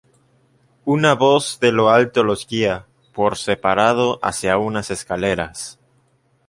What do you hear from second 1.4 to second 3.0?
de lo alto los guía